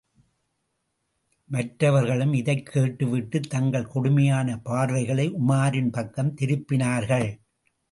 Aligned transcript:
மற்றவர்களும் 1.49 2.33
இதைக் 2.33 2.65
கேட்டுவிட்டுத் 2.65 3.49
தங்கள் 3.49 3.87
கொடுமையான 3.87 4.57
பார்வைகளை 4.57 5.31
உமாரின் 5.31 5.91
பக்கம் 5.91 6.35
திருப்பினார்கள்! 6.41 7.29